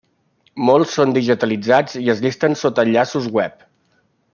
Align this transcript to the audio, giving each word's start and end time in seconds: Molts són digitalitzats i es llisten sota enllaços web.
Molts 0.69 0.95
són 0.99 1.13
digitalitzats 1.17 2.01
i 2.03 2.09
es 2.17 2.25
llisten 2.27 2.61
sota 2.65 2.91
enllaços 2.91 3.33
web. 3.41 3.67